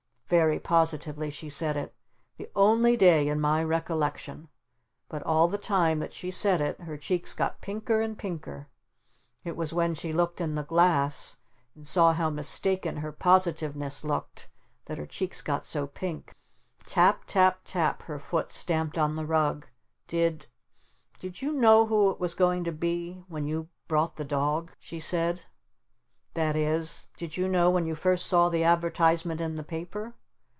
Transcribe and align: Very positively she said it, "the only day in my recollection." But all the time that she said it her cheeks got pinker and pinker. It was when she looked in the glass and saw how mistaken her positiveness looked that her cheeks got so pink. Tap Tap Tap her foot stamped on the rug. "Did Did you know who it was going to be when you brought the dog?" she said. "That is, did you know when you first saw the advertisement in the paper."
Very 0.31 0.61
positively 0.61 1.29
she 1.29 1.49
said 1.49 1.75
it, 1.75 1.93
"the 2.37 2.49
only 2.55 2.95
day 2.95 3.27
in 3.27 3.41
my 3.41 3.61
recollection." 3.61 4.47
But 5.09 5.23
all 5.23 5.49
the 5.49 5.57
time 5.57 5.99
that 5.99 6.13
she 6.13 6.31
said 6.31 6.61
it 6.61 6.79
her 6.79 6.95
cheeks 6.95 7.33
got 7.33 7.59
pinker 7.59 7.99
and 7.99 8.17
pinker. 8.17 8.69
It 9.43 9.57
was 9.57 9.73
when 9.73 9.93
she 9.93 10.13
looked 10.13 10.39
in 10.39 10.55
the 10.55 10.63
glass 10.63 11.35
and 11.75 11.85
saw 11.85 12.13
how 12.13 12.29
mistaken 12.29 12.95
her 12.95 13.11
positiveness 13.11 14.05
looked 14.05 14.47
that 14.85 14.97
her 14.97 15.05
cheeks 15.05 15.41
got 15.41 15.65
so 15.65 15.85
pink. 15.85 16.33
Tap 16.85 17.25
Tap 17.27 17.59
Tap 17.65 18.03
her 18.03 18.17
foot 18.17 18.53
stamped 18.53 18.97
on 18.97 19.15
the 19.17 19.25
rug. 19.25 19.67
"Did 20.07 20.47
Did 21.19 21.41
you 21.41 21.51
know 21.51 21.87
who 21.87 22.09
it 22.09 22.21
was 22.21 22.35
going 22.35 22.63
to 22.63 22.71
be 22.71 23.25
when 23.27 23.47
you 23.47 23.67
brought 23.89 24.15
the 24.15 24.23
dog?" 24.23 24.71
she 24.79 24.97
said. 24.97 25.43
"That 26.35 26.55
is, 26.55 27.09
did 27.17 27.35
you 27.35 27.49
know 27.49 27.69
when 27.69 27.85
you 27.85 27.95
first 27.95 28.27
saw 28.27 28.47
the 28.47 28.63
advertisement 28.63 29.41
in 29.41 29.57
the 29.57 29.61
paper." 29.63 30.13